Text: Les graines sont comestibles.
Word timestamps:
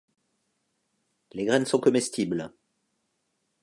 Les 1.33 1.45
graines 1.45 1.67
sont 1.67 1.77
comestibles. 1.79 2.51